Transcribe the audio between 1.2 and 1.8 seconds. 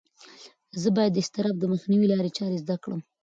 اضطراب د